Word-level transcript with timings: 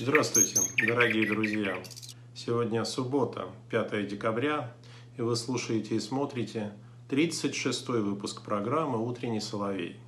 Здравствуйте, 0.00 0.60
дорогие 0.86 1.26
друзья! 1.26 1.76
Сегодня 2.32 2.84
суббота, 2.84 3.48
5 3.70 4.06
декабря, 4.06 4.72
и 5.16 5.22
вы 5.22 5.34
слушаете 5.34 5.96
и 5.96 5.98
смотрите 5.98 6.72
36-й 7.10 8.00
выпуск 8.02 8.42
программы 8.42 9.04
«Утренний 9.04 9.40
соловей». 9.40 9.98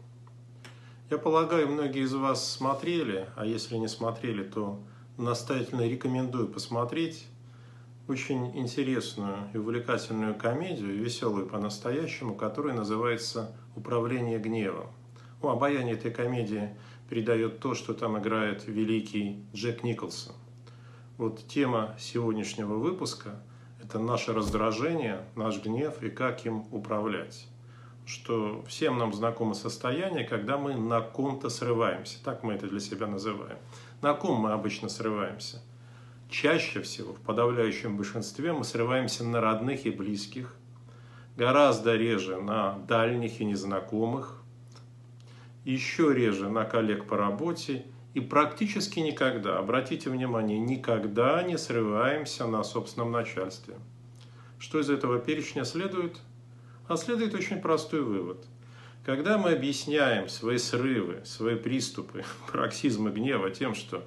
Я 1.11 1.19
полагаю, 1.19 1.67
многие 1.67 2.05
из 2.05 2.15
вас 2.15 2.53
смотрели, 2.53 3.27
а 3.35 3.45
если 3.45 3.79
не 3.79 3.89
смотрели, 3.89 4.45
то 4.45 4.81
настоятельно 5.17 5.89
рекомендую 5.89 6.47
посмотреть 6.47 7.27
очень 8.07 8.57
интересную 8.57 9.51
и 9.53 9.59
увлекательную 9.59 10.37
комедию, 10.37 10.95
веселую 11.03 11.49
по-настоящему, 11.49 12.37
которая 12.37 12.77
называется 12.77 13.57
«Управление 13.75 14.39
гневом». 14.39 14.87
Ну, 15.43 15.49
обаяние 15.49 15.95
этой 15.95 16.13
комедии 16.13 16.77
передает 17.11 17.59
то, 17.59 17.75
что 17.75 17.93
там 17.93 18.19
играет 18.19 18.67
великий 18.69 19.45
Джек 19.53 19.83
Николсон. 19.83 20.37
Вот 21.19 21.45
тема 21.49 21.97
сегодняшнего 21.99 22.75
выпуска– 22.75 23.43
это 23.83 23.99
наше 23.99 24.33
раздражение, 24.33 25.25
наш 25.35 25.61
гнев 25.61 26.03
и 26.05 26.09
как 26.09 26.47
им 26.47 26.67
управлять. 26.71 27.49
Что 28.07 28.65
всем 28.69 28.97
нам 28.97 29.13
знакомо 29.13 29.55
состояние, 29.55 30.25
когда 30.25 30.57
мы 30.57 30.77
на 30.77 31.01
ком-то 31.01 31.51
срываемся. 31.51 32.23
Так 32.25 32.45
мы 32.45 32.55
это 32.55 32.69
для 32.69 32.81
себя 32.81 33.09
называем. 33.09 33.59
На 34.03 34.15
ком 34.15 34.41
мы 34.41 34.53
обычно 34.53 34.89
срываемся? 34.89 35.61
Чаще 36.31 36.81
всего, 36.81 37.13
в 37.13 37.21
подавляющем 37.21 37.97
большинстве, 37.97 38.53
мы 38.53 38.63
срываемся 38.63 39.25
на 39.25 39.41
родных 39.41 39.85
и 39.85 39.91
близких, 39.91 40.55
гораздо 41.37 41.97
реже 41.97 42.41
на 42.41 42.79
дальних 42.87 43.41
и 43.41 43.45
незнакомых, 43.45 44.40
еще 45.65 46.15
реже 46.15 46.49
на 46.49 46.65
коллег 46.65 47.07
по 47.07 47.17
работе 47.17 47.85
и 48.15 48.21
практически 48.21 48.99
никогда, 49.01 49.59
обратите 49.59 50.11
внимание, 50.11 50.59
никогда 50.59 51.43
не 51.43 51.57
срываемся 51.57 52.47
на 52.47 52.63
собственном 52.65 53.13
начальстве. 53.13 53.77
Что 54.59 54.81
из 54.81 54.91
этого 54.91 55.19
перечня 55.19 55.65
следует? 55.65 56.21
А 56.89 56.97
следует 56.97 57.35
очень 57.35 57.61
простой 57.61 58.03
вывод. 58.03 58.45
Когда 59.07 59.39
мы 59.39 59.53
объясняем 59.53 60.29
свои 60.29 60.59
срывы, 60.59 61.23
свои 61.25 61.57
приступы, 61.57 62.25
пароксизмы 62.53 63.11
гнева 63.11 63.51
тем, 63.51 63.75
что 63.75 64.07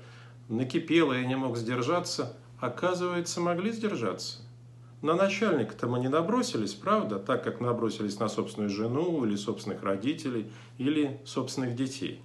накипело 0.50 1.18
и 1.18 1.26
не 1.26 1.36
мог 1.36 1.58
сдержаться, 1.58 2.38
оказывается, 2.60 3.42
могли 3.42 3.72
сдержаться. 3.72 4.43
На 5.04 5.16
начальника-то 5.16 5.88
мы 5.88 6.00
не 6.00 6.08
набросились, 6.08 6.74
правда, 6.74 7.20
так 7.20 7.44
как 7.44 7.60
набросились 7.60 8.20
на 8.20 8.30
собственную 8.30 8.70
жену 8.70 9.26
или 9.26 9.36
собственных 9.36 9.84
родителей 9.84 10.50
или 10.78 11.20
собственных 11.26 11.76
детей. 11.76 12.22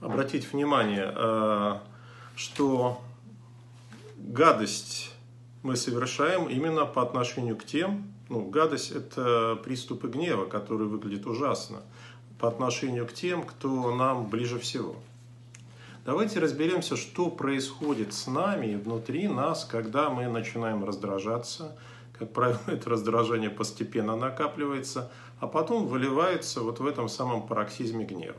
Обратите 0.00 0.46
внимание, 0.52 1.12
э, 1.12 1.78
что 2.36 3.00
гадость 4.16 5.12
мы 5.64 5.74
совершаем 5.74 6.48
именно 6.48 6.86
по 6.86 7.02
отношению 7.02 7.56
к 7.56 7.64
тем, 7.64 8.04
ну, 8.28 8.48
гадость– 8.48 8.90
это 8.92 9.58
приступы 9.64 10.06
гнева, 10.06 10.46
которые 10.46 10.88
выглядят 10.88 11.26
ужасно, 11.26 11.78
по 12.38 12.46
отношению 12.46 13.08
к 13.08 13.12
тем, 13.12 13.42
кто 13.42 13.92
нам 13.92 14.28
ближе 14.28 14.60
всего– 14.60 14.94
Давайте 16.06 16.38
разберемся, 16.38 16.94
что 16.94 17.28
происходит 17.30 18.12
с 18.12 18.28
нами 18.28 18.66
и 18.68 18.76
внутри 18.76 19.26
нас, 19.26 19.64
когда 19.64 20.08
мы 20.08 20.28
начинаем 20.28 20.84
раздражаться. 20.84 21.76
Как 22.16 22.32
правило, 22.32 22.60
это 22.68 22.90
раздражение 22.90 23.50
постепенно 23.50 24.14
накапливается, 24.14 25.10
а 25.40 25.48
потом 25.48 25.88
выливается 25.88 26.60
вот 26.60 26.78
в 26.78 26.86
этом 26.86 27.08
самом 27.08 27.48
пароксизме 27.48 28.04
гнева. 28.04 28.38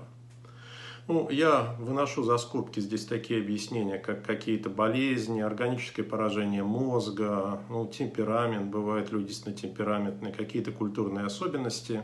Ну, 1.10 1.30
я 1.30 1.76
выношу 1.78 2.24
за 2.24 2.38
скобки 2.38 2.80
здесь 2.80 3.06
такие 3.06 3.42
объяснения, 3.42 3.98
как 3.98 4.26
какие-то 4.26 4.70
болезни, 4.70 5.42
органическое 5.42 6.06
поражение 6.06 6.64
мозга, 6.64 7.62
ну, 7.70 7.86
темперамент, 7.86 8.72
бывают 8.72 9.12
люди 9.12 9.28
действительно 9.28 9.58
темпераментные, 9.58 10.34
какие-то 10.34 10.72
культурные 10.72 11.26
особенности. 11.26 12.04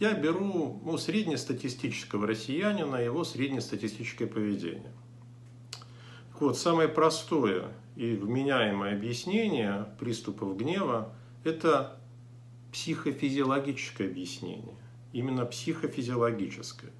Я 0.00 0.12
беру 0.14 0.80
ну, 0.84 0.98
среднестатистического 0.98 2.26
россиянина, 2.26 2.96
его 2.96 3.22
среднестатистическое 3.22 4.26
поведение. 4.26 4.92
Вот, 6.40 6.58
самое 6.58 6.88
простое 6.88 7.68
и 7.94 8.16
вменяемое 8.16 8.96
объяснение 8.96 9.86
приступов 10.00 10.56
гнева– 10.56 11.12
это 11.44 11.96
психофизиологическое 12.72 14.08
объяснение. 14.08 14.74
Именно 15.12 15.46
психофизиологическое. 15.46 16.90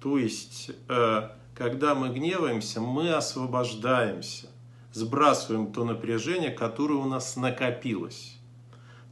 То 0.00 0.18
есть, 0.18 0.72
э, 0.88 1.28
когда 1.54 1.94
мы 1.94 2.08
гневаемся, 2.08 2.80
мы 2.80 3.12
освобождаемся, 3.12 4.48
сбрасываем 4.92 5.72
то 5.72 5.84
напряжение, 5.84 6.50
которое 6.50 6.94
у 6.94 7.06
нас 7.06 7.36
накопилось. 7.36 8.38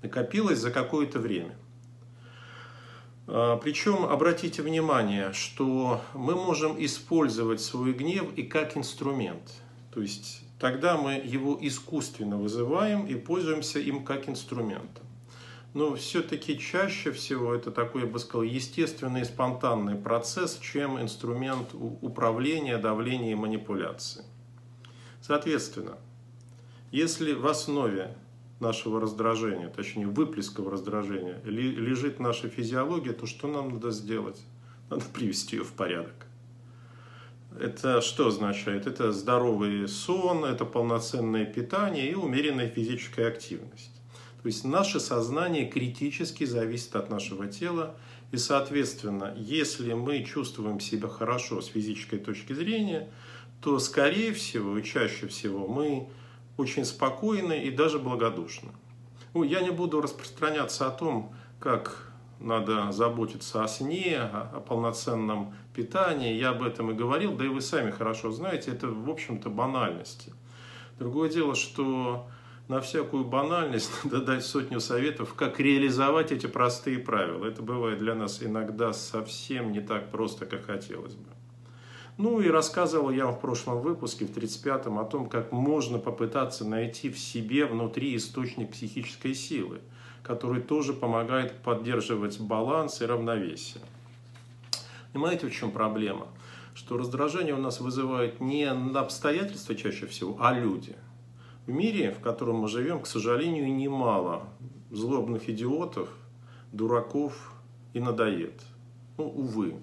Накопилось 0.02 0.58
за 0.58 0.72
какое-то 0.72 1.20
время. 1.20 1.56
А, 3.28 3.56
Причем 3.58 4.04
обратите 4.06 4.62
внимание, 4.62 5.32
что 5.32 6.00
мы 6.14 6.34
можем 6.34 6.84
использовать 6.84 7.60
свой 7.60 7.92
гнев 7.92 8.34
и 8.34 8.42
как 8.42 8.76
инструмент– 8.76 9.52
то 9.92 10.02
есть 10.02 10.42
тогда 10.58 10.96
мы 10.96 11.14
его 11.14 11.58
искусственно 11.60 12.36
вызываем 12.36 13.06
и 13.06 13.14
пользуемся 13.14 13.78
им 13.78 14.04
как 14.04 14.28
инструментом. 14.28 15.04
Но 15.74 15.94
все-таки 15.96 16.58
чаще 16.58 17.12
всего 17.12 17.54
это 17.54 17.70
такой, 17.70 18.02
я 18.02 18.08
бы 18.08 18.18
сказал, 18.18 18.42
естественный 18.42 19.24
спонтанный 19.24 19.96
процесс, 19.96 20.58
чем 20.58 21.00
инструмент 21.00 21.68
управления, 21.74 22.78
давления 22.78 23.32
и 23.32 23.34
манипуляции. 23.34 24.24
Соответственно, 25.20 25.98
если 26.90 27.34
в 27.34 27.46
основе 27.46 28.16
нашего 28.60 29.00
раздражения, 29.00 29.68
точнее 29.68 30.06
выплесков 30.06 30.68
раздражения, 30.68 31.40
лежит 31.44 32.18
наша 32.18 32.48
физиология, 32.48 33.12
то 33.12 33.26
что 33.26 33.46
нам 33.46 33.74
надо 33.74 33.90
сделать? 33.90 34.42
Надо 34.88 35.04
привести 35.04 35.56
ее 35.56 35.64
в 35.64 35.72
порядок. 35.72 36.27
Это 37.56 38.00
что 38.00 38.28
означает? 38.28 38.86
Это 38.86 39.12
здоровый 39.12 39.88
сон, 39.88 40.44
это 40.44 40.64
полноценное 40.64 41.44
питание 41.44 42.10
и 42.10 42.14
умеренная 42.14 42.68
физическая 42.68 43.28
активность. 43.28 43.90
То 44.42 44.46
есть 44.46 44.64
наше 44.64 45.00
сознание 45.00 45.66
критически 45.66 46.44
зависит 46.44 46.94
от 46.94 47.10
нашего 47.10 47.46
тела, 47.46 47.96
и, 48.30 48.36
соответственно, 48.36 49.34
если 49.36 49.94
мы 49.94 50.22
чувствуем 50.22 50.80
себя 50.80 51.08
хорошо 51.08 51.60
с 51.60 51.66
физической 51.68 52.18
точки 52.18 52.52
зрения, 52.52 53.08
то, 53.62 53.78
скорее 53.78 54.32
всего 54.32 54.78
и 54.78 54.84
чаще 54.84 55.26
всего 55.26 55.66
мы 55.66 56.08
очень 56.56 56.84
спокойны 56.84 57.64
и 57.64 57.70
даже 57.70 57.98
благодушны. 57.98 58.70
Ну, 59.34 59.42
я 59.42 59.60
не 59.60 59.70
буду 59.70 60.00
распространяться 60.00 60.86
о 60.86 60.90
том, 60.90 61.34
как 61.58 62.07
надо 62.40 62.92
заботиться 62.92 63.64
о 63.64 63.68
сне, 63.68 64.18
о 64.18 64.60
полноценном 64.60 65.54
питании. 65.74 66.34
Я 66.34 66.50
об 66.50 66.62
этом 66.62 66.90
и 66.90 66.94
говорил, 66.94 67.36
да 67.36 67.44
и 67.44 67.48
вы 67.48 67.60
сами 67.60 67.90
хорошо 67.90 68.30
знаете, 68.30 68.70
это, 68.70 68.88
в 68.88 69.10
общем-то, 69.10 69.50
банальности. 69.50 70.32
Другое 70.98 71.30
дело, 71.30 71.54
что 71.54 72.28
на 72.68 72.80
всякую 72.80 73.24
банальность 73.24 73.90
надо 74.04 74.20
дать 74.20 74.44
сотню 74.44 74.80
советов, 74.80 75.34
как 75.34 75.58
реализовать 75.58 76.32
эти 76.32 76.46
простые 76.46 76.98
правила. 76.98 77.44
Это 77.44 77.62
бывает 77.62 77.98
для 77.98 78.14
нас 78.14 78.42
иногда 78.42 78.92
совсем 78.92 79.72
не 79.72 79.80
так 79.80 80.10
просто, 80.10 80.46
как 80.46 80.66
хотелось 80.66 81.14
бы. 81.14 81.28
Ну 82.18 82.40
и 82.40 82.48
рассказывал 82.48 83.10
я 83.10 83.28
в 83.28 83.40
прошлом 83.40 83.80
выпуске, 83.80 84.26
в 84.26 84.36
35-м, 84.36 84.98
о 84.98 85.04
том, 85.04 85.28
как 85.28 85.52
можно 85.52 85.98
попытаться 85.98 86.64
найти 86.64 87.10
в 87.10 87.18
себе 87.18 87.64
внутри 87.64 88.16
источник 88.16 88.72
психической 88.72 89.34
силы– 89.34 89.80
который 90.28 90.60
тоже 90.60 90.92
помогает 90.92 91.62
поддерживать 91.62 92.38
баланс 92.38 93.00
и 93.00 93.06
равновесие. 93.06 93.82
Понимаете, 95.14 95.48
в 95.48 95.52
чем 95.54 95.70
проблема? 95.70 96.26
Что 96.74 96.98
раздражение 96.98 97.54
у 97.54 97.58
нас 97.58 97.80
вызывает 97.80 98.38
не 98.38 98.64
обстоятельства 98.64 99.74
чаще 99.74 100.06
всего, 100.06 100.36
а 100.38 100.52
люди. 100.52 100.94
В 101.66 101.70
мире, 101.70 102.12
в 102.12 102.20
котором 102.20 102.56
мы 102.56 102.68
живем, 102.68 103.00
к 103.00 103.06
сожалению, 103.06 103.74
немало 103.74 104.44
злобных 104.90 105.48
идиотов, 105.48 106.10
дураков 106.72 107.54
и 107.94 108.00
надоед. 108.00 108.60
Ну, 109.16 109.24
увы. 109.28 109.76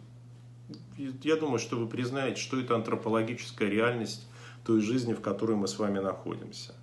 Я 1.23 1.37
думаю, 1.37 1.57
что 1.57 1.75
вы 1.75 1.87
признаете, 1.87 2.39
что 2.39 2.59
это 2.59 2.75
антропологическая 2.75 3.67
реальность 3.67 4.27
той 4.63 4.79
жизни, 4.79 5.13
в 5.13 5.21
которой 5.21 5.57
мы 5.57 5.67
с 5.67 5.79
вами 5.79 5.97
находимся. 5.97 6.75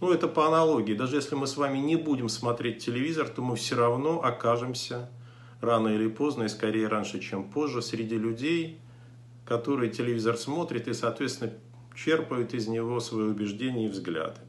Ну, 0.00 0.10
это 0.10 0.28
по 0.28 0.46
аналогии. 0.46 0.94
Даже 0.94 1.16
если 1.16 1.34
мы 1.34 1.46
с 1.46 1.56
вами 1.56 1.78
не 1.78 1.96
будем 1.96 2.28
смотреть 2.28 2.84
телевизор, 2.84 3.28
то 3.28 3.42
мы 3.42 3.56
все 3.56 3.76
равно 3.76 4.22
окажемся 4.22 5.10
рано 5.60 5.88
или 5.88 6.08
поздно, 6.08 6.44
и 6.44 6.48
скорее 6.48 6.88
раньше, 6.88 7.20
чем 7.20 7.44
позже, 7.44 7.82
среди 7.82 8.16
людей, 8.16 8.78
которые 9.44 9.90
телевизор 9.90 10.36
смотрят 10.36 10.88
и, 10.88 10.94
соответственно, 10.94 11.52
черпают 11.94 12.54
из 12.54 12.66
него 12.66 12.98
свои 13.00 13.24
убеждения 13.24 13.86
и 13.86 13.90
взгляды. 13.90 14.40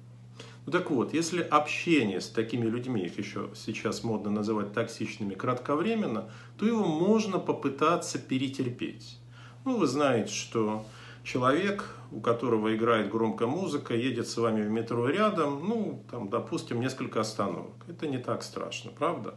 Ну 0.65 0.71
так 0.71 0.91
вот, 0.91 1.13
если 1.13 1.41
общение 1.41 2.21
с 2.21 2.29
такими 2.29 2.67
людьми, 2.67 3.03
их 3.03 3.17
еще 3.17 3.49
сейчас 3.55 4.03
модно 4.03 4.29
называть 4.29 4.73
токсичными, 4.73 5.33
кратковременно, 5.33 6.29
то 6.57 6.65
его 6.65 6.85
можно 6.85 7.39
попытаться 7.39 8.19
перетерпеть. 8.19 9.17
Ну, 9.65 9.77
вы 9.77 9.87
знаете, 9.87 10.31
что 10.31 10.85
человек 11.23 11.95
у 12.11 12.19
которого 12.19 12.75
играет 12.75 13.09
громкая 13.09 13.47
музыка, 13.47 13.93
едет 13.93 14.27
с 14.27 14.37
вами 14.37 14.63
в 14.63 14.69
метро 14.69 15.07
рядом, 15.07 15.67
ну, 15.67 16.03
там, 16.11 16.29
допустим, 16.29 16.81
несколько 16.81 17.21
остановок. 17.21 17.75
Это 17.87 18.07
не 18.07 18.17
так 18.17 18.43
страшно, 18.43 18.91
правда? 18.91 19.35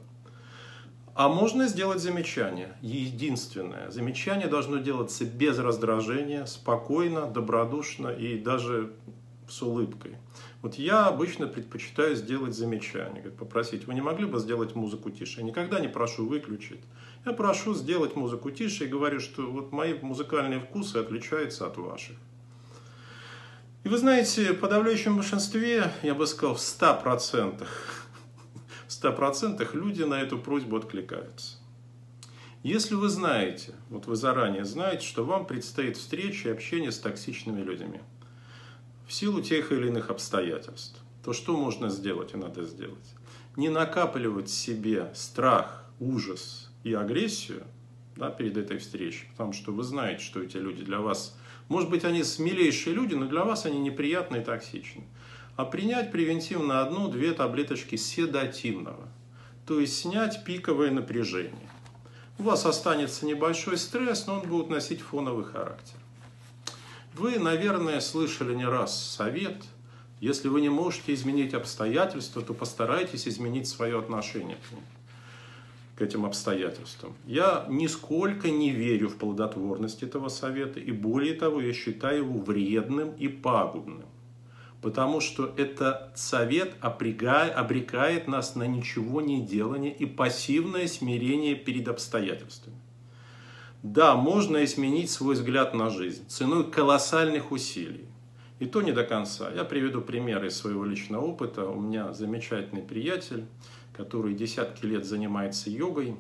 А 1.15 1.29
можно 1.29 1.69
сделать 1.69 2.01
замечание. 2.01 2.77
Единственное, 2.83 3.91
замечание 3.91 4.49
должно 4.49 4.79
делаться 4.79 5.25
без 5.25 5.59
раздражения, 5.59 6.45
спокойно, 6.45 7.27
добродушно 7.27 8.09
и 8.09 8.37
даже 8.37 8.93
с 9.49 9.63
улыбкой. 9.63 10.17
Вот 10.61 10.75
я 10.75 11.07
обычно 11.07 11.47
предпочитаю 11.47 12.17
сделать 12.17 12.55
замечание, 12.55 13.31
попросить, 13.31 13.87
вы 13.87 13.95
не 13.95 14.01
могли 14.01 14.27
бы 14.27 14.41
сделать 14.41 14.75
музыку 14.75 15.11
тише? 15.11 15.41
Я 15.41 15.47
никогда 15.47 15.79
не 15.79 15.89
прошу 15.89 16.27
выключить. 16.27 16.81
Я 17.25 17.33
прошу 17.33 17.75
сделать 17.75 18.17
музыку 18.17 18.51
тише 18.51 18.87
и 18.87 18.89
говорю, 18.89 19.21
что 19.21 19.43
вот 19.43 19.71
мои 19.71 19.95
музыкальные 19.95 20.61
вкусы 20.61 20.97
отличаются 20.97 21.67
от 21.67 21.77
ваших. 21.77 22.17
И 23.85 23.89
вы 23.89 23.99
знаете, 23.99 24.55
в 24.55 24.61
подавляющем 24.61 25.17
большинстве, 25.17 25.93
я 26.03 26.15
бы 26.15 26.27
сказал, 26.27 26.55
в 26.55 26.59
100%, 26.59 27.67
в 28.87 28.91
100% 28.91 29.77
люди 29.77 30.03
на 30.03 30.23
эту 30.23 30.39
просьбу 30.39 30.77
откликаются. 30.77 31.59
Если 32.63 32.95
вы 32.95 33.11
знаете, 33.11 33.75
вот 33.91 34.07
вы 34.07 34.17
заранее 34.17 34.65
знаете, 34.65 35.07
что 35.07 35.23
вам 35.23 35.47
предстоит 35.47 35.99
встреча 35.99 36.49
и 36.49 36.53
общение 36.53 36.91
с 36.91 36.99
токсичными 36.99 37.61
людьми, 37.61 38.01
в 39.07 39.13
силу 39.13 39.43
тех 39.43 39.71
или 39.71 39.89
иных 39.89 40.09
обстоятельств, 40.09 40.99
то 41.23 41.35
что 41.35 41.55
можно 41.55 41.91
сделать 41.91 42.33
и 42.33 42.39
надо 42.39 42.65
сделать? 42.65 43.15
Не 43.55 43.69
накапливать 43.69 44.49
себе 44.49 45.13
страх, 45.15 45.85
ужас 46.01 46.71
и 46.85 46.95
агрессию 46.95 47.65
да, 48.17 48.31
перед 48.31 48.57
этой 48.57 48.79
встречей, 48.79 49.29
потому 49.33 49.53
что 49.53 49.73
вы 49.73 49.83
знаете, 49.83 50.25
что 50.25 50.43
эти 50.43 50.57
люди 50.57 50.83
для 50.83 51.01
вас, 51.01 51.37
может 51.69 51.91
быть, 51.91 52.05
они 52.05 52.23
смелейшие 52.23 52.95
люди, 52.95 53.15
но 53.15 53.27
для 53.27 53.45
вас 53.45 53.67
они 53.67 53.79
неприятные 53.79 54.43
и 54.43 54.45
токсичны. 54.45 55.05
А 55.57 55.65
принять 55.65 56.11
превентивно 56.11 56.83
одну-две 56.83 57.33
таблеточки 57.33 57.97
седативного, 57.97 59.09
то 59.67 59.79
есть 59.79 59.97
снять 59.99 60.45
пиковое 60.45 60.91
напряжение. 60.91 61.71
У 62.39 62.43
вас 62.43 62.67
останется 62.67 63.25
небольшой 63.25 63.79
стресс, 63.79 64.27
но 64.27 64.41
он 64.41 64.49
будет 64.49 64.69
носить 64.69 65.01
фоновый 65.01 65.45
характер. 65.45 65.97
Вы, 67.15 67.39
наверное, 67.39 68.01
слышали 68.01 68.55
не 68.55 68.67
раз 68.67 69.01
совет, 69.01 69.63
если 70.21 70.49
вы 70.49 70.61
не 70.61 70.71
можете 70.71 71.15
изменить 71.15 71.55
обстоятельства, 71.55 72.43
то 72.43 72.53
постарайтесь 72.53 73.29
изменить 73.29 73.69
свое 73.69 73.99
отношение 73.99 74.57
к 74.57 74.73
ним 74.73 74.83
к 75.97 76.03
этим 76.03 76.27
обстоятельствам. 76.27 77.15
Я 77.25 77.67
нисколько 77.69 78.51
не 78.51 78.71
верю 78.71 79.09
в 79.09 79.17
плодотворность 79.17 80.03
этого 80.03 80.29
совета, 80.29 80.81
и 80.81 80.91
более 80.91 81.35
того, 81.35 81.61
я 81.61 81.73
считаю 81.73 82.25
его 82.25 82.39
вредным 82.41 83.13
и 83.13 83.29
пагубным. 83.29 84.07
Потому 84.83 85.21
что 85.21 85.55
этот 85.57 86.19
совет 86.19 86.75
обрекает 86.81 88.29
нас 88.29 88.55
на 88.55 88.67
ничего 88.67 89.21
не 89.21 89.41
делание 89.41 89.95
и 89.95 90.05
пассивное 90.05 90.87
смирение 90.89 91.55
перед 91.55 91.89
обстоятельствами. 91.89 92.77
Да, 93.83 94.15
можно 94.15 94.65
изменить 94.65 95.11
свой 95.11 95.35
взгляд 95.35 95.75
на 95.75 95.91
жизнь 95.91 96.27
ценой 96.29 96.71
колоссальных 96.71 97.53
усилий. 97.53 98.09
И 98.59 98.67
то 98.67 98.83
не 98.83 98.93
до 98.93 99.05
конца. 99.05 99.51
Я 99.51 99.65
приведу 99.65 100.01
пример 100.01 100.45
из 100.45 100.57
своего 100.57 100.85
личного 100.85 101.25
опыта. 101.25 101.67
У 101.67 101.81
меня 101.81 102.13
замечательный 102.13 102.83
приятель, 102.83 103.45
который 103.97 104.35
десятки 104.35 104.85
лет 104.85 105.05
занимается 105.05 105.71
йогой. 105.71 106.17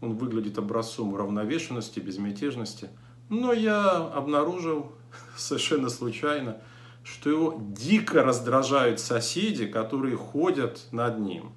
Он 0.00 0.14
выглядит 0.16 0.58
образцом 0.58 1.12
уравновешенности, 1.12 2.00
безмятежности. 2.00 2.90
Но 3.28 3.52
я 3.52 3.96
обнаружил 3.96 4.92
совершенно 5.36 5.88
случайно, 5.88 6.58
что 7.02 7.30
его 7.30 7.60
дико 7.60 8.22
раздражают 8.22 9.00
соседи, 9.00 9.66
которые 9.66 10.16
ходят 10.16 10.86
над 10.92 11.18
ним 11.18 11.52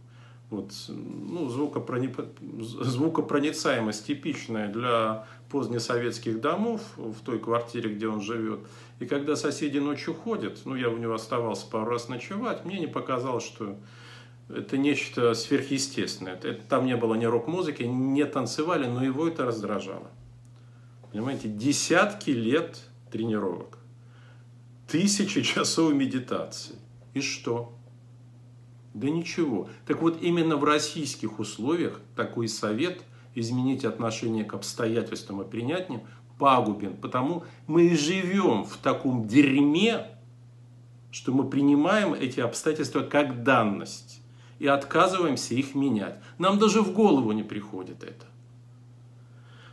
вот, 0.51 0.73
ну, 0.89 1.47
звукопрони... 1.47 2.13
звукопроницаемость 2.41 4.05
типичная 4.05 4.67
для 4.67 5.25
позднесоветских 5.49 6.41
домов 6.41 6.81
в 6.97 7.21
той 7.23 7.39
квартире, 7.39 7.95
где 7.95 8.07
он 8.07 8.21
живет. 8.21 8.59
И 8.99 9.05
когда 9.05 9.37
соседи 9.37 9.79
ночью 9.79 10.13
ходят, 10.13 10.59
ну, 10.65 10.75
я 10.75 10.89
у 10.89 10.97
него 10.97 11.13
оставался 11.13 11.65
пару 11.67 11.91
раз 11.91 12.09
ночевать, 12.09 12.65
мне 12.65 12.79
не 12.79 12.87
показалось, 12.87 13.45
что 13.45 13.77
это 14.49 14.77
нечто 14.77 15.33
сверхъестественное. 15.33 16.33
Это, 16.33 16.53
там 16.53 16.85
не 16.85 16.95
было 16.95 17.15
ни 17.15 17.25
рок-музыки, 17.25 17.83
не 17.83 18.25
танцевали, 18.25 18.85
но 18.85 19.03
его 19.03 19.27
это 19.27 19.45
раздражало. 19.45 20.11
Понимаете, 21.11 21.49
десятки 21.49 22.31
лет 22.31 22.79
тренировок, 23.11 23.77
тысячи 24.87 25.41
часов 25.43 25.93
медитации. 25.93 26.75
И 27.13 27.21
что? 27.21 27.73
Да 28.93 29.09
ничего. 29.09 29.69
Так 29.85 30.01
вот, 30.01 30.21
именно 30.21 30.57
в 30.57 30.63
российских 30.63 31.39
условиях 31.39 32.01
такой 32.15 32.47
совет 32.47 33.03
изменить 33.35 33.85
отношение 33.85 34.43
к 34.43 34.53
обстоятельствам 34.53 35.41
и 35.41 35.49
принять 35.49 35.89
ним 35.89 36.01
пагубен. 36.37 36.97
Потому 36.97 37.43
мы 37.67 37.87
и 37.87 37.95
живем 37.95 38.65
в 38.65 38.77
таком 38.77 39.27
дерьме, 39.27 40.07
что 41.11 41.31
мы 41.31 41.49
принимаем 41.49 42.13
эти 42.13 42.39
обстоятельства 42.39 43.01
как 43.01 43.43
данность 43.43 44.20
и 44.61 44.67
отказываемся 44.67 45.55
их 45.55 45.73
менять. 45.73 46.19
Нам 46.37 46.59
даже 46.59 46.83
в 46.83 46.93
голову 46.93 47.31
не 47.31 47.41
приходит 47.41 48.03
это. 48.03 48.27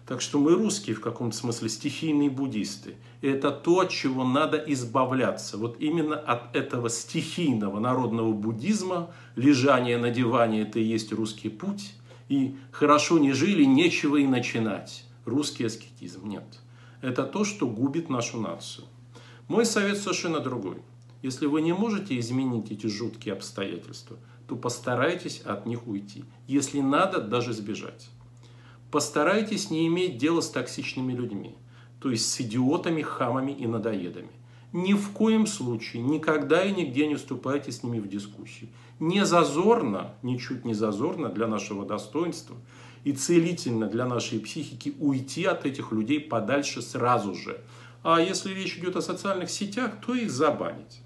Так 0.07 0.23
что 0.23 0.39
мы 0.39 0.53
русские 0.53 0.97
в 0.97 1.03
каком-то 1.03 1.37
смысле 1.37 1.69
стихийные 1.69 2.31
буддисты. 2.31 2.95
И 3.21 3.29
это 3.29 3.51
то, 3.51 3.81
от 3.81 3.91
чего 3.91 4.25
надо 4.25 4.57
избавляться. 4.57 5.59
Вот 5.59 5.77
именно 5.79 6.17
от 6.17 6.57
этого 6.57 6.89
стихийного 6.89 7.79
народного 7.81 8.33
буддизма, 8.33 9.11
лежание 9.37 9.99
на 9.99 10.09
диване– 10.09 10.63
это 10.63 10.79
и 10.79 10.85
есть 10.85 11.13
русский 11.13 11.51
путь. 11.51 11.93
И 12.31 12.57
хорошо 12.71 13.19
не 13.19 13.33
жили, 13.33 13.65
нечего 13.65 14.17
и 14.17 14.27
начинать. 14.27 15.05
Русский 15.27 15.65
аскетизм 15.65 16.27
нет. 16.27 16.61
Это 17.03 17.25
то, 17.25 17.45
что 17.45 17.67
губит 17.67 18.09
нашу 18.09 18.41
нацию. 18.41 18.87
Мой 19.49 19.67
совет 19.67 19.99
совершенно 19.99 20.41
другой. 20.41 20.79
Если 21.21 21.45
вы 21.45 21.61
не 21.61 21.75
можете 21.75 22.19
изменить 22.19 22.71
эти 22.71 22.87
жуткие 22.87 23.35
обстоятельства, 23.35 24.17
то 24.49 24.57
постарайтесь 24.57 25.43
от 25.43 25.67
них 25.67 25.87
уйти. 25.87 26.25
Если 26.47 26.81
надо, 26.81 27.21
даже 27.21 27.53
сбежать. 27.53 28.09
Постарайтесь 28.91 29.71
не 29.71 29.87
иметь 29.87 30.17
дела 30.17 30.41
с 30.41 30.49
токсичными 30.49 31.13
людьми, 31.13 31.55
то 32.01 32.11
есть 32.11 32.33
с 32.33 32.41
идиотами, 32.41 33.03
хамами 33.03 33.53
и 33.53 33.67
надоедами. 33.67 34.31
Ни 34.73 34.95
в 34.95 35.11
коем 35.13 35.47
случае, 35.47 36.03
никогда 36.03 36.65
и 36.65 36.73
нигде 36.73 37.07
не 37.07 37.17
вступайте 37.17 37.73
с 37.73 37.83
ними 37.83 38.01
в 38.01 38.09
дискуссию. 38.09 38.71
Не 38.99 39.25
зазорно, 39.27 40.15
ничуть 40.23 40.65
не 40.65 40.73
зазорно 40.73 41.29
для 41.29 41.47
нашего 41.47 41.85
достоинства 41.85 42.57
и 43.05 43.13
целительно 43.13 43.87
для 43.87 44.07
нашей 44.07 44.41
психики 44.41 44.95
уйти 44.99 45.45
от 45.45 45.67
этих 45.67 45.93
людей 45.93 46.21
подальше 46.21 46.81
сразу 46.81 47.35
же. 47.35 47.61
А 48.03 48.21
если 48.21 48.55
речь 48.55 48.79
идет 48.79 48.97
о 48.97 49.03
социальных 49.03 49.51
сетях, 49.51 49.93
то 50.05 50.15
их 50.15 50.31
забанить. 50.31 51.03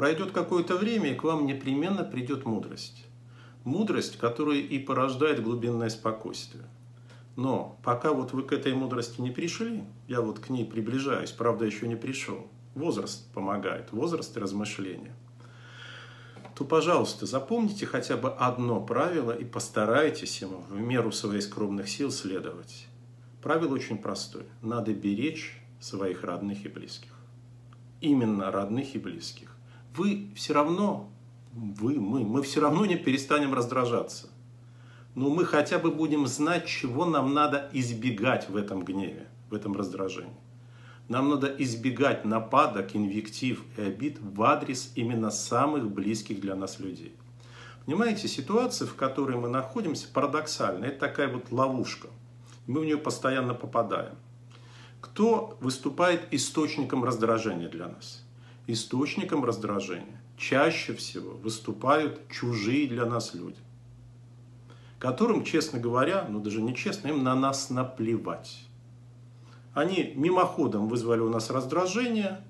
Пройдет 0.00 0.32
какое-то 0.32 0.78
время, 0.78 1.12
и 1.12 1.14
к 1.14 1.24
вам 1.24 1.44
непременно 1.44 2.04
придет 2.04 2.46
мудрость 2.46 3.04
мудрость, 3.64 4.16
которая 4.16 4.56
и 4.56 4.78
порождает 4.78 5.42
глубинное 5.42 5.90
спокойствие. 5.90 6.64
Но 7.36 7.78
пока 7.82 8.14
вот 8.14 8.32
вы 8.32 8.44
к 8.44 8.52
этой 8.52 8.72
мудрости 8.72 9.20
не 9.20 9.30
пришли, 9.30 9.84
я 10.08 10.22
вот 10.22 10.38
к 10.38 10.48
ней 10.48 10.64
приближаюсь, 10.64 11.32
правда 11.32 11.66
еще 11.66 11.86
не 11.86 11.96
пришел, 11.96 12.48
возраст 12.74 13.30
помогает, 13.34 13.92
возраст 13.92 14.34
и 14.38 14.40
размышления, 14.40 15.14
то, 16.54 16.64
пожалуйста, 16.64 17.26
запомните 17.26 17.84
хотя 17.84 18.16
бы 18.16 18.30
одно 18.30 18.80
правило 18.80 19.32
и 19.32 19.44
постарайтесь 19.44 20.40
ему 20.40 20.64
в 20.70 20.80
меру 20.80 21.12
своих 21.12 21.42
скромных 21.42 21.90
сил 21.90 22.10
следовать. 22.10 22.86
Правило 23.42 23.74
очень 23.74 23.98
простое. 23.98 24.46
Надо 24.62 24.94
беречь 24.94 25.60
своих 25.78 26.24
родных 26.24 26.64
и 26.64 26.68
близких. 26.68 27.12
Именно 28.00 28.50
родных 28.50 28.94
и 28.94 28.98
близких. 28.98 29.49
Вы 29.94 30.30
все 30.34 30.52
равно 30.52 31.10
вы, 31.52 31.98
мы, 31.98 32.24
мы 32.24 32.42
все 32.42 32.60
равно 32.60 32.86
не 32.86 32.96
перестанем 32.96 33.54
раздражаться. 33.54 34.28
Но 35.14 35.28
мы 35.28 35.44
хотя 35.44 35.78
бы 35.78 35.90
будем 35.90 36.26
знать, 36.26 36.66
чего 36.66 37.04
нам 37.04 37.34
надо 37.34 37.68
избегать 37.72 38.48
в 38.48 38.56
этом 38.56 38.84
гневе, 38.84 39.26
в 39.50 39.54
этом 39.54 39.76
раздражении. 39.76 40.36
Нам 41.08 41.28
надо 41.28 41.48
избегать 41.58 42.24
нападок, 42.24 42.94
инвектив 42.94 43.64
и 43.76 43.82
обид 43.82 44.18
в 44.20 44.40
адрес 44.44 44.92
именно 44.94 45.32
самых 45.32 45.90
близких 45.90 46.40
для 46.40 46.54
нас 46.54 46.78
людей. 46.78 47.16
Понимаете, 47.84 48.28
ситуация, 48.28 48.86
в 48.86 48.94
которой 48.94 49.36
мы 49.36 49.48
находимся, 49.48 50.06
парадоксальна. 50.12 50.84
Это 50.84 51.00
такая 51.00 51.26
вот 51.26 51.50
ловушка. 51.50 52.08
Мы 52.68 52.82
в 52.82 52.84
нее 52.84 52.98
постоянно 52.98 53.54
попадаем. 53.54 54.14
Кто 55.00 55.58
выступает 55.60 56.32
источником 56.32 57.02
раздражения 57.02 57.68
для 57.68 57.88
нас? 57.88 58.24
Источником 58.72 59.44
раздражения 59.44 60.22
чаще 60.36 60.94
всего 60.94 61.32
выступают 61.32 62.28
чужие 62.28 62.86
для 62.86 63.04
нас 63.04 63.34
люди, 63.34 63.58
которым, 65.00 65.42
честно 65.42 65.80
говоря, 65.80 66.24
ну 66.28 66.38
даже 66.38 66.62
не 66.62 66.76
честно, 66.76 67.08
им 67.08 67.24
на 67.24 67.34
нас 67.34 67.68
наплевать. 67.70 68.64
Они 69.74 70.12
мимоходом 70.14 70.86
вызвали 70.86 71.18
у 71.18 71.28
нас 71.28 71.50
раздражение, 71.50 72.44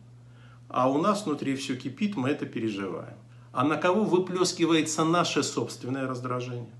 а 0.68 0.90
у 0.90 1.00
нас 1.00 1.24
внутри 1.24 1.56
все 1.56 1.74
кипит, 1.74 2.16
мы 2.16 2.28
это 2.28 2.44
переживаем. 2.44 3.16
А 3.52 3.64
на 3.64 3.78
кого 3.78 4.04
выплескивается 4.04 5.06
наше 5.06 5.42
собственное 5.42 6.06
раздражение? 6.06 6.76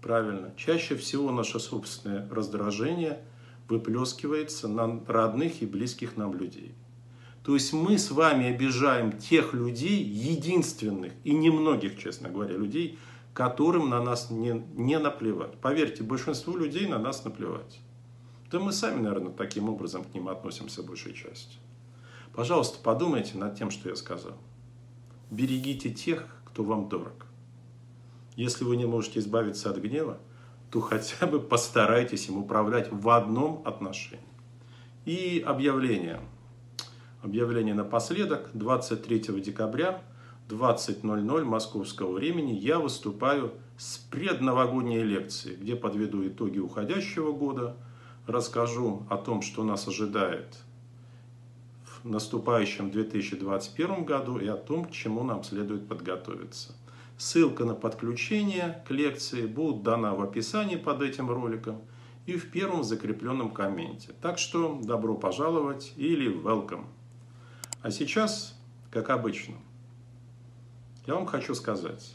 Правильно, 0.00 0.54
чаще 0.56 0.94
всего 0.94 1.32
наше 1.32 1.58
собственное 1.58 2.28
раздражение 2.30 3.24
выплескивается 3.68 4.68
на 4.68 5.00
родных 5.08 5.62
и 5.62 5.66
близких 5.66 6.16
нам 6.16 6.32
людей. 6.34 6.76
То 7.44 7.54
есть 7.54 7.74
мы 7.74 7.98
с 7.98 8.10
вами 8.10 8.46
обижаем 8.46 9.12
тех 9.12 9.52
людей, 9.52 10.02
единственных 10.02 11.12
и 11.24 11.34
немногих, 11.34 11.98
честно 11.98 12.30
говоря, 12.30 12.56
людей, 12.56 12.98
которым 13.34 13.90
на 13.90 14.02
нас 14.02 14.30
не, 14.30 14.64
не 14.74 14.98
наплевать. 14.98 15.58
Поверьте, 15.60 16.02
большинству 16.02 16.56
людей 16.56 16.88
на 16.88 16.98
нас 16.98 17.22
наплевать. 17.24 17.80
Да 18.50 18.60
мы 18.60 18.72
сами, 18.72 19.02
наверное, 19.02 19.32
таким 19.32 19.68
образом 19.68 20.04
к 20.04 20.14
ним 20.14 20.28
относимся 20.28 20.82
большей 20.82 21.12
частью. 21.12 21.60
Пожалуйста, 22.34 22.78
подумайте 22.82 23.36
над 23.36 23.58
тем, 23.58 23.70
что 23.70 23.90
я 23.90 23.96
сказал. 23.96 24.38
Берегите 25.30 25.90
тех, 25.90 26.26
кто 26.46 26.64
вам 26.64 26.88
дорог. 26.88 27.26
Если 28.36 28.64
вы 28.64 28.76
не 28.76 28.86
можете 28.86 29.18
избавиться 29.20 29.68
от 29.68 29.76
гнева, 29.76 30.18
то 30.70 30.80
хотя 30.80 31.26
бы 31.26 31.40
постарайтесь 31.40 32.28
им 32.28 32.38
управлять 32.38 32.90
в 32.90 33.08
одном 33.10 33.62
отношении. 33.66 34.24
И 35.04 35.42
объявление. 35.46 36.20
Объявление 37.24 37.72
напоследок. 37.72 38.50
23 38.52 39.40
декабря 39.40 40.02
20.00 40.50 41.44
московского 41.44 42.12
времени 42.12 42.52
я 42.52 42.78
выступаю 42.78 43.54
с 43.78 43.96
предновогодней 43.96 45.02
лекцией, 45.02 45.56
где 45.56 45.74
подведу 45.74 46.28
итоги 46.28 46.58
уходящего 46.58 47.32
года, 47.32 47.78
расскажу 48.26 49.06
о 49.08 49.16
том, 49.16 49.40
что 49.40 49.64
нас 49.64 49.88
ожидает 49.88 50.58
в 52.02 52.10
наступающем 52.10 52.90
2021 52.90 54.04
году 54.04 54.36
и 54.36 54.46
о 54.46 54.56
том, 54.56 54.84
к 54.84 54.90
чему 54.90 55.24
нам 55.24 55.44
следует 55.44 55.88
подготовиться. 55.88 56.74
Ссылка 57.16 57.64
на 57.64 57.74
подключение 57.74 58.84
к 58.86 58.90
лекции 58.90 59.46
будет 59.46 59.82
дана 59.82 60.14
в 60.14 60.20
описании 60.20 60.76
под 60.76 61.00
этим 61.00 61.30
роликом 61.30 61.80
и 62.26 62.36
в 62.36 62.50
первом 62.50 62.84
закрепленном 62.84 63.50
комменте. 63.50 64.12
Так 64.20 64.38
что 64.38 64.78
добро 64.82 65.14
пожаловать 65.14 65.94
или 65.96 66.30
welcome. 66.30 66.84
А 67.84 67.90
сейчас, 67.90 68.58
как 68.90 69.10
обычно, 69.10 69.56
я 71.06 71.16
вам 71.16 71.26
хочу 71.26 71.54
сказать, 71.54 72.14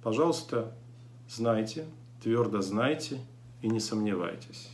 пожалуйста, 0.00 0.72
знайте, 1.28 1.86
твердо 2.22 2.60
знайте 2.60 3.18
и 3.60 3.68
не 3.68 3.80
сомневайтесь. 3.80 4.70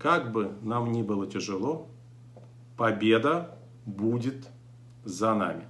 Как 0.00 0.32
бы 0.32 0.52
нам 0.62 0.90
ни 0.90 1.02
было 1.02 1.28
тяжело, 1.28 1.86
победа 2.76 3.56
будет 3.86 4.48
за 5.04 5.32
нами. 5.32 5.68